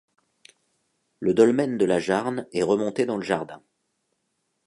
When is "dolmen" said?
1.35-1.77